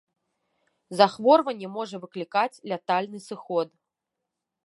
[1.01, 3.67] Захворванне можа выклікаць лятальны сыход.